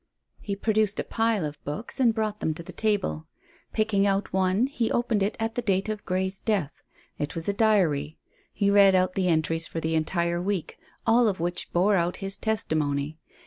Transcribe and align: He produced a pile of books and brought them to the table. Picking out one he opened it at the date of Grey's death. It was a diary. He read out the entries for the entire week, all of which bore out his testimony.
He 0.39 0.55
produced 0.55 0.99
a 0.99 1.03
pile 1.03 1.45
of 1.45 1.63
books 1.63 1.99
and 1.99 2.11
brought 2.11 2.39
them 2.39 2.55
to 2.55 2.63
the 2.63 2.73
table. 2.73 3.27
Picking 3.71 4.07
out 4.07 4.33
one 4.33 4.65
he 4.65 4.89
opened 4.91 5.21
it 5.21 5.37
at 5.39 5.53
the 5.53 5.61
date 5.61 5.89
of 5.89 6.03
Grey's 6.05 6.39
death. 6.39 6.81
It 7.19 7.35
was 7.35 7.47
a 7.47 7.53
diary. 7.53 8.17
He 8.51 8.71
read 8.71 8.95
out 8.95 9.13
the 9.13 9.27
entries 9.27 9.67
for 9.67 9.79
the 9.79 9.93
entire 9.93 10.41
week, 10.41 10.79
all 11.05 11.27
of 11.27 11.39
which 11.39 11.71
bore 11.71 11.97
out 11.97 12.17
his 12.17 12.35
testimony. 12.35 13.19